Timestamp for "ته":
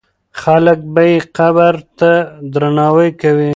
1.99-2.11